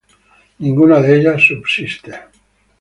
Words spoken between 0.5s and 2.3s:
Ninguna de ellas subsiste.